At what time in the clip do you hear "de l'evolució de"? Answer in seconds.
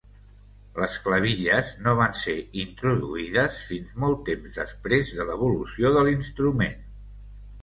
5.21-6.03